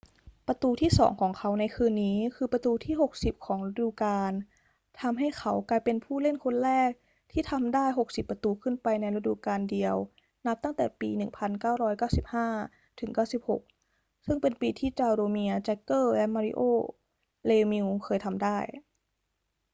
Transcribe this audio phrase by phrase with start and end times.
[0.47, 4.31] ประตูที่สองของเขาในคืนนี้คือประตูที่ 60 ของฤดูกาล
[5.01, 6.91] ทำให้เขากลายเป็นผู้เล่นคนแรก
[7.31, 9.95] ที่ทำได้ 60 ประตูขึ้นไปในฤดูกาลเดียว
[10.47, 11.09] นับตั้งแต่ปี
[13.25, 16.61] 1995-96 ซึ่งเป็นปีที่จาโรเมียร์ แจ็กเกอร์และมาริโอ
[17.45, 18.57] เลมิวซ์เคยทำได้